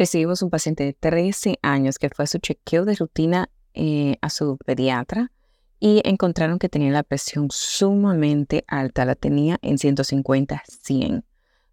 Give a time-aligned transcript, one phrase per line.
[0.00, 4.30] Recibimos un paciente de 13 años que fue a su chequeo de rutina eh, a
[4.30, 5.30] su pediatra
[5.78, 11.22] y encontraron que tenía la presión sumamente alta, la tenía en 150-100.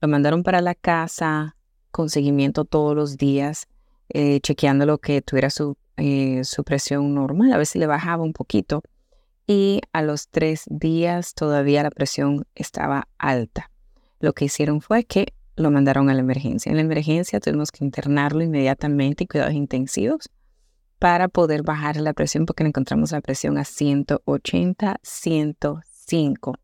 [0.00, 1.54] Lo mandaron para la casa
[1.90, 3.68] con seguimiento todos los días,
[4.08, 8.32] eh, chequeando que tuviera su, eh, su presión normal, a ver si le bajaba un
[8.32, 8.80] poquito.
[9.46, 13.70] Y a los tres días todavía la presión estaba alta.
[14.18, 16.70] Lo que hicieron fue que lo mandaron a la emergencia.
[16.70, 20.30] En la emergencia tuvimos que internarlo inmediatamente y cuidados intensivos
[20.98, 26.54] para poder bajar la presión porque encontramos la presión a 180, 105.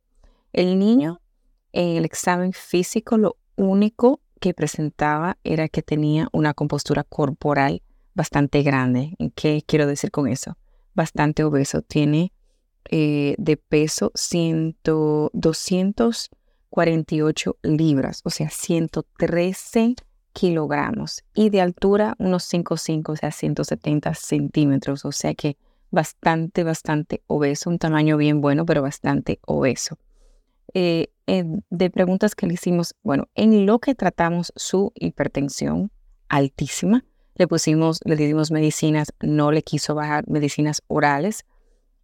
[0.52, 1.20] El niño
[1.72, 7.82] en el examen físico lo único que presentaba era que tenía una compostura corporal
[8.14, 9.16] bastante grande.
[9.34, 10.56] ¿Qué quiero decir con eso?
[10.94, 11.82] Bastante obeso.
[11.82, 12.32] Tiene
[12.91, 16.30] eh, de peso 100, 200
[16.70, 19.96] 48 libras, o sea, 113
[20.32, 21.24] kilogramos.
[21.34, 25.04] Y de altura, unos 5,5, o sea, 170 centímetros.
[25.04, 25.56] O sea que
[25.91, 27.70] bastante, bastante obeso.
[27.70, 29.98] Un tamaño bien bueno, pero bastante obeso.
[30.72, 35.91] Eh, de preguntas que le hicimos, bueno, en lo que tratamos su hipertensión
[36.28, 37.04] altísima,
[37.36, 41.44] le pusimos, le dimos medicinas, no le quiso bajar medicinas orales,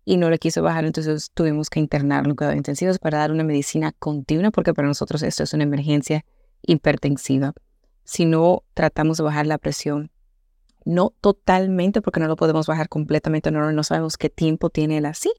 [0.09, 3.43] y no le quiso bajar, entonces tuvimos que internarlo en cuidados intensivos para dar una
[3.43, 6.25] medicina continua, porque para nosotros esto es una emergencia
[6.63, 7.53] hipertensiva.
[8.05, 10.13] Si no tratamos de bajar la presión,
[10.85, 15.07] no totalmente, porque no lo podemos bajar completamente normal, no sabemos qué tiempo tiene él
[15.07, 15.33] así,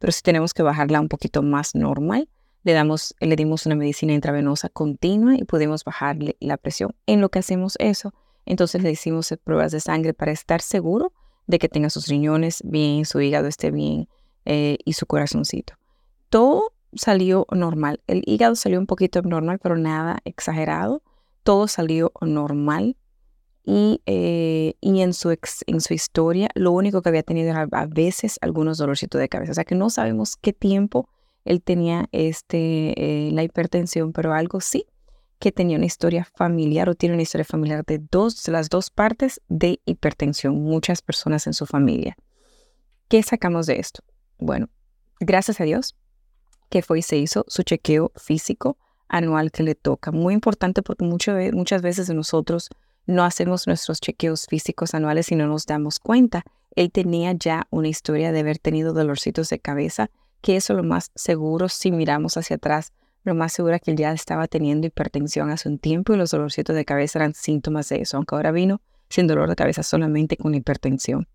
[0.00, 2.28] pero si tenemos que bajarla un poquito más normal,
[2.64, 6.96] le, damos, le dimos una medicina intravenosa continua y pudimos bajarle la presión.
[7.06, 8.12] En lo que hacemos eso,
[8.46, 11.12] entonces le hicimos pruebas de sangre para estar seguro
[11.48, 14.08] de que tenga sus riñones bien, su hígado esté bien
[14.44, 15.74] eh, y su corazoncito.
[16.28, 18.00] Todo salió normal.
[18.06, 21.02] El hígado salió un poquito abnormal, pero nada exagerado.
[21.42, 22.96] Todo salió normal.
[23.64, 25.36] Y, eh, y en, su
[25.66, 29.52] en su historia, lo único que había tenido era a veces algunos dolorcitos de cabeza.
[29.52, 31.08] O sea que no sabemos qué tiempo
[31.44, 34.86] él tenía este, eh, la hipertensión, pero algo sí
[35.38, 39.40] que tenía una historia familiar o tiene una historia familiar de dos, las dos partes
[39.48, 42.16] de hipertensión, muchas personas en su familia.
[43.08, 44.02] ¿Qué sacamos de esto?
[44.38, 44.68] Bueno,
[45.20, 45.96] gracias a Dios
[46.68, 48.76] que fue y se hizo su chequeo físico
[49.08, 50.12] anual que le toca.
[50.12, 52.68] Muy importante porque muchas veces nosotros
[53.06, 56.44] no hacemos nuestros chequeos físicos anuales y no nos damos cuenta.
[56.76, 60.10] Él tenía ya una historia de haber tenido dolorcitos de cabeza,
[60.42, 62.92] que eso es lo más seguro si miramos hacia atrás
[63.28, 66.74] lo más seguro que él ya estaba teniendo hipertensión hace un tiempo y los dolorcitos
[66.74, 70.54] de cabeza eran síntomas de eso, aunque ahora vino sin dolor de cabeza solamente con
[70.54, 71.28] hipertensión.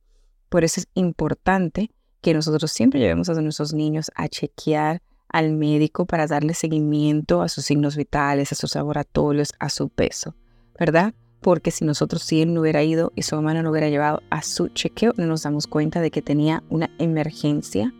[0.49, 6.05] Por eso es importante que nosotros siempre llevemos a nuestros niños a chequear al médico
[6.05, 10.35] para darle seguimiento a sus signos vitales, a sus laboratorios, a su peso,
[10.79, 11.13] ¿verdad?
[11.41, 14.21] Porque si nosotros, si él no hubiera ido y su mamá no lo hubiera llevado
[14.29, 17.93] a su chequeo, no nos damos cuenta de que tenía una emergencia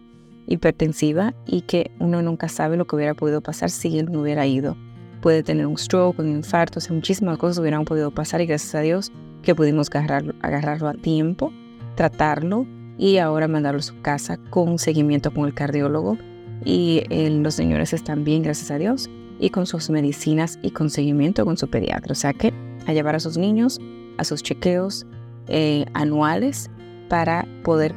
[0.48, 4.46] hipertensiva y que uno nunca sabe lo que hubiera podido pasar si él no hubiera
[4.46, 4.76] ido.
[5.22, 8.76] Puede tener un stroke, un infarto, o sea, muchísimas cosas hubieran podido pasar y gracias
[8.76, 9.12] a Dios
[9.42, 11.52] que pudimos agarrarlo, a tiempo,
[11.96, 12.66] tratarlo
[12.98, 16.18] y ahora mandarlo a su casa con seguimiento con el cardiólogo.
[16.66, 19.10] Y eh, los señores están bien, gracias a Dios,
[19.40, 22.12] y con sus medicinas y con seguimiento con su pediatra.
[22.12, 22.54] O sea que
[22.86, 23.80] a llevar a sus niños
[24.18, 25.06] a sus chequeos
[25.48, 26.70] eh, anuales
[27.10, 27.94] para poder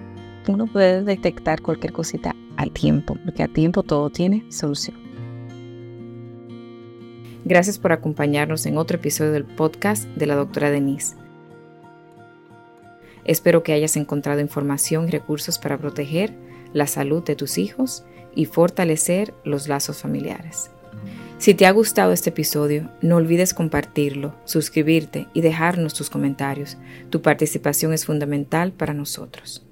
[0.53, 4.97] uno puede detectar cualquier cosita a tiempo, porque a tiempo todo tiene solución.
[7.45, 11.17] Gracias por acompañarnos en otro episodio del podcast de la doctora Denise.
[13.25, 16.33] Espero que hayas encontrado información y recursos para proteger
[16.73, 18.05] la salud de tus hijos
[18.35, 20.71] y fortalecer los lazos familiares.
[21.39, 26.79] Si te ha gustado este episodio, no olvides compartirlo, suscribirte y dejarnos tus comentarios.
[27.11, 29.66] Tu participación es fundamental para nosotros.